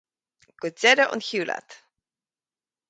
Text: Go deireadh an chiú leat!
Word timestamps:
Go 0.61 0.71
deireadh 0.79 1.13
an 1.17 1.23
chiú 1.27 1.43
leat! 1.49 1.69